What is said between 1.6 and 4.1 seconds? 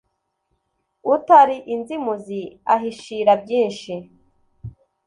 inzimuzi ahishira byinshi